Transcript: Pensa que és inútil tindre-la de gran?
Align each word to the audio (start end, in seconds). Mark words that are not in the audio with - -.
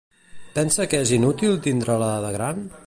Pensa 0.55 0.87
que 0.93 1.03
és 1.05 1.11
inútil 1.19 1.55
tindre-la 1.69 2.13
de 2.27 2.35
gran? 2.39 2.69